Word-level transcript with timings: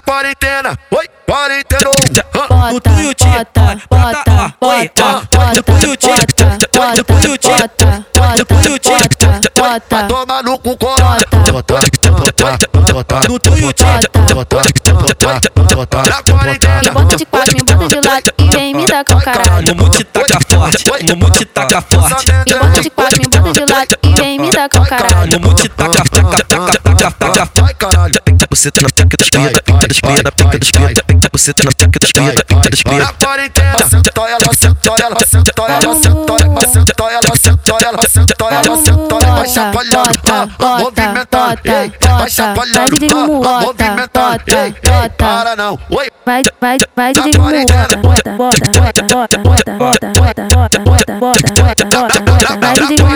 quarentena. 0.00 0.76
Oi, 0.90 1.06
quarentena. 1.26 1.90
O 2.72 2.80
tuio 2.80 3.14
te 3.14 3.24
bota, 3.26 3.76
bota, 3.90 4.54
bota, 4.60 5.52
depois 5.54 5.84
o 5.84 5.96
tiro, 5.96 6.14
depois 6.94 7.24
o 7.24 7.38
tiro, 7.38 7.70
depois 8.36 8.66
o 8.66 8.78
tiro, 8.78 8.98
bota, 9.56 10.04
toma 10.08 10.42
no 10.42 10.58
cu 10.58 10.76
corona. 10.76 11.20
Bota, 11.50 11.74
bota, 12.10 12.92
bota, 12.92 13.20
no 13.28 13.38
tuio 13.38 13.72
te 13.72 13.84
bota, 14.34 14.56
bota, 14.94 15.50
bota, 15.74 16.02
na 16.02 16.22
quarentena. 16.22 16.80
Me 16.82 16.90
bota 16.90 17.16
de 17.16 17.26
quatro, 17.26 17.56
me 17.56 17.74
bota 17.74 17.88
de 17.88 18.08
lado 18.08 18.32
e 18.38 18.48
vem 18.48 18.74
me 18.74 18.86
dar 18.86 19.04
com 19.04 19.20
caralho. 19.20 19.74
No 19.74 19.84
mute 19.84 20.04
taca 20.04 20.38
forte, 20.48 21.04
no 21.08 21.16
mute 21.16 21.44
taca 21.46 21.82
forte. 21.82 22.32
Me 22.32 22.54
bota 22.54 22.80
de 22.80 22.90
quatro, 22.90 23.18
me 23.18 23.38
bota 23.38 23.52
de 23.52 23.72
lado 23.72 23.96
e 24.46 24.50
dar 24.50 24.68
com 24.68 24.84
caralho. 24.84 25.40
Mumu 25.40 25.54
te 25.54 25.68
taca, 25.68 26.02
taca, 26.04 26.44
taca, 26.44 26.78
taca, 26.78 27.10
taca. 27.10 27.50
Vai 27.60 27.74
caralho. 27.74 28.14
Buceta 28.48 28.80
na 28.80 28.88
pica 28.88 29.16
dos 29.18 29.28
cria, 29.28 29.50
pica 29.50 29.88
dos 29.88 30.00
cria, 30.00 30.22
na 30.22 30.32
pica 30.32 30.58
dos 30.58 30.70
cria. 30.70 30.88
Buceta 31.32 31.62
na 31.64 31.70
pica 31.72 31.98
dos 32.00 32.12
cria, 32.12 32.32
pica 32.32 32.70
dos 32.70 32.82
cria. 32.82 32.98
Na 32.98 33.12
quarentena. 33.12 33.76
Senta 33.88 34.20
ela, 34.22 34.54
senta 34.54 34.90
ela, 34.98 35.16
senta 35.26 35.62
ela, 35.62 35.94
senta 35.94 36.32
ela, 36.32 36.66
senta 36.66 37.04
ela, 37.04 37.36
senta 37.36 37.74
ela, 37.82 38.02
senta 38.06 38.46
ela, 38.54 38.76
senta 38.78 39.14
ela. 39.16 39.36
Vai 39.36 39.48
chacoalhando, 39.48 40.18
ah, 40.58 40.78
movimentando, 40.78 41.60
vai 42.00 42.30
chacoalhando, 42.30 42.96
ah, 43.44 43.60
movimentando, 43.60 44.44
para 45.18 45.56
não, 45.56 45.78
oi. 45.90 46.08
Vai, 46.24 46.42
vai, 46.60 46.78
vai 46.96 47.12
de 47.12 47.20
bota, 47.20 47.96
bota, 47.98 48.30
bota, 48.32 48.64
bota, 48.72 49.02
bota, 49.04 49.38
bota, 49.38 49.72
bota, 49.72 50.12
bota, 50.12 50.78
bota, 50.80 51.12
bota, 51.12 51.52
bota, 51.54 51.84
bota, 51.84 52.20
bota, 52.20 52.56
vai 52.56 52.74
de 52.74 52.96
quarentena. 52.96 53.15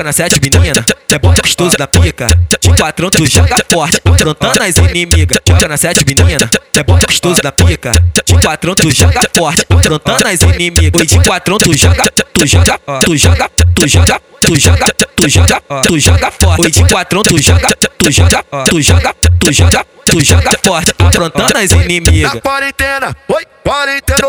Joga 0.00 0.04
na 0.04 0.12
sete 0.14 0.40
menina, 0.40 0.82
é 1.12 1.18
bom 1.18 1.34
gostoso 1.34 1.76
da 1.76 1.86
pica. 1.86 2.26
De 2.58 2.74
patrão 2.74 3.10
tu 3.10 3.26
joga 3.26 3.56
forte, 3.70 4.00
afrontando 4.02 4.62
as 4.62 4.76
inimigas. 4.78 5.38
Joga 5.46 5.68
na 5.68 5.76
sete 5.76 6.06
menina, 6.06 6.48
é 6.74 6.82
bom 6.82 6.98
gostoso 6.98 7.42
da 7.42 7.52
pica. 7.52 7.92
De 8.24 8.40
patrão 8.40 8.74
tu 8.74 8.90
joga 8.90 9.20
forte, 9.36 9.66
afrontando 9.68 10.26
as 10.26 10.40
inimigas. 10.40 10.98
Oi, 10.98 11.06
de 11.06 11.20
patrão 11.20 11.58
tu 11.58 11.76
joga, 11.76 12.04
tu 12.32 12.46
joga, 12.46 12.78
tu 13.04 13.16
joga, 13.18 13.50
tu 13.74 13.86
joga, 13.86 14.20
tu 14.40 14.56
joga, 14.58 14.94
tu 15.14 15.28
joga, 15.28 15.60
tu 15.82 15.98
joga 15.98 16.30
forte. 16.30 16.62
Oi, 16.62 16.70
de 16.70 16.84
patrão 16.88 17.22
tu 17.22 17.38
joga, 17.38 17.68
tu 17.98 18.10
joga, 18.10 18.42
tu 18.64 18.80
joga, 18.80 19.14
tu 19.38 19.52
joga, 19.52 19.84
tu 20.06 20.24
joga 20.24 20.50
forte, 20.64 20.94
afrontando 20.98 21.58
as 21.58 21.72
inimigas. 21.72 22.32
Na 22.34 22.40
quarentena, 22.40 23.14
oi, 23.28 23.44
quarentena. 23.62 24.28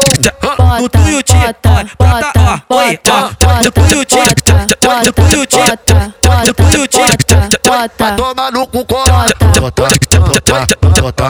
No 0.82 0.90
tuiuti, 0.90 1.34
bota, 1.98 2.64
ó, 2.70 2.76
oi, 2.76 3.00
ó. 3.10 3.30
No 3.64 3.72
tuiuti, 3.72 4.16
no 5.06 5.12
tuiuti, 5.14 5.58
no 6.46 6.54
tuiuti, 6.54 7.00
Vai 7.68 7.90
tomar 8.16 8.52
no 8.52 8.68
cu 8.68 8.86
corota. 8.86 9.36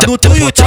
no 0.08 0.18
tuiuti. 0.18 0.64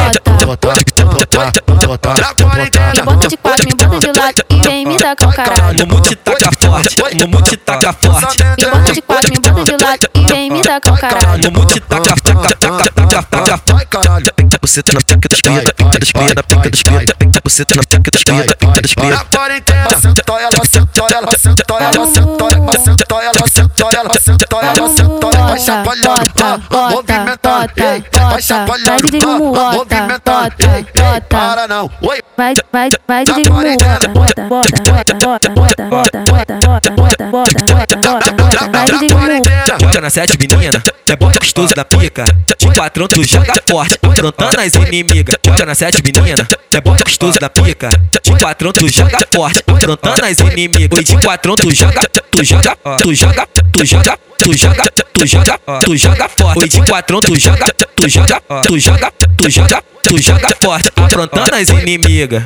Na 2.21 2.35
quarentena. 2.35 2.93
Me 2.95 3.03
bota 3.03 3.29
de 3.29 3.37
quatro, 3.37 3.67
me 3.67 3.87
bota 3.87 3.99
de 3.99 4.19
lado 4.19 4.43
e 4.51 4.61
vem 4.61 4.87
me 4.87 4.97
dar 4.97 5.17
com 5.17 5.31
caralho. 5.31 5.87
Mumu 5.87 6.01
te 6.01 6.17
taca 6.17 6.51
forte, 6.61 6.97
Mumu 7.21 7.43
te 7.43 7.57
taca 7.57 7.93
forte. 7.93 8.45
Me 8.59 8.67
bota 8.67 8.93
de 8.93 9.03
quatro, 9.03 9.31
me 9.31 9.39
bota 9.51 9.65
de 9.65 9.85
lado 9.85 10.09
e 10.15 10.21
vem 10.27 10.51
me 10.51 10.63
dar 10.63 10.81
com 10.81 10.97
caralho. 10.97 11.53
Mumu 11.53 11.67
te 11.67 11.81
taca, 11.81 12.15
taca, 12.23 12.57
taca. 12.57 12.74
Buceta 14.65 14.95
na 14.95 15.01
pica 15.01 15.29
dos 15.29 15.43
cria, 15.43 15.61
pica 15.61 15.99
dos 15.99 16.11
cria, 16.11 16.35
na 16.35 16.43
pica 16.43 16.71
dos 16.71 16.83
cria. 16.83 17.05
Buceta 17.45 17.75
na 17.77 17.83
pica 17.83 18.11
dos 18.11 18.23
cria, 18.23 18.45
pica 18.45 18.81
dos 18.81 18.95
cria. 18.95 19.11
Na 19.11 19.25
quarentena. 19.27 19.91
Senta 20.01 20.33
ela, 20.33 20.65
senta 20.65 21.05
ela, 21.13 21.39
senta 21.39 21.75
ela, 21.75 22.07
senta 22.07 22.45
ela, 22.55 22.79
senta 22.79 23.15
ela, 23.15 23.47
senta 23.47 23.85
ela, 23.93 24.15
senta 24.17 24.57
ela, 24.65 24.89
senta 24.89 25.29
ela. 25.37 25.49
Vai 25.49 25.61
chacoalhando, 25.61 26.33
movimentando, 26.71 27.73
vai 28.31 28.41
chacoalhando, 28.41 29.19
movimentando, 29.75 30.57
para 31.29 31.69
não, 31.69 31.91
oi. 32.01 32.23
Vai, 32.35 32.55
vai, 32.73 32.89
vai 33.07 33.25
de 33.25 33.33
bota, 33.43 34.09
bota, 34.09 34.43
bota, 34.49 34.83
bota, 34.83 35.15
bota, 35.21 35.51
bota, 35.51 36.25
bota, 36.25 36.59
na 40.05 40.11
sete 40.11 40.37
menina, 40.37 40.83
é 41.09 41.17
bom 41.17 41.33
gostoso 41.33 41.75
da 41.75 41.83
pica. 41.83 42.25
De 42.59 42.71
patrão 42.75 43.09
tu 43.09 43.25
joga 43.27 43.55
forte, 43.67 43.99
afrontando 44.03 44.61
as 44.61 44.75
inimigas. 44.75 45.35
Joga 45.43 45.65
na 45.65 45.75
sete 45.75 46.03
menina, 46.05 46.47
é 46.75 46.81
bom 46.83 46.95
gostoso 46.95 47.39
da 47.39 47.49
pica. 47.49 47.89
De 48.23 48.39
patrão 48.39 48.71
tu 48.71 48.87
joga 48.87 49.27
forte, 49.33 49.63
afrontando 49.67 50.27
as 50.27 50.39
inimigas. 50.41 51.05
De 51.05 51.17
patrão 51.23 51.57
tu 51.57 51.75
joga, 51.75 52.03
tu 52.31 52.45
joga, 52.45 52.77
tu 53.03 53.15
joga, 53.15 53.49
tu 53.73 53.85
joga, 53.87 54.19
tu 54.37 54.53
joga, 54.55 54.85
tu 55.15 55.27
joga, 55.27 55.59
tu 55.81 55.97
joga 55.97 56.29
forte. 56.29 56.59
Oi, 56.59 56.69
de 56.69 56.85
patrão 56.85 57.21
tu 57.21 57.41
joga, 57.41 57.67
tu 57.97 58.07
joga, 58.07 58.43
tu 58.63 58.79
joga, 58.79 59.13
tu 59.39 59.51
joga, 59.51 59.83
tu 60.03 60.19
joga 60.19 60.49
forte, 60.63 60.91
afrontando 60.97 61.55
as 61.55 61.71
inimigas. 61.71 62.43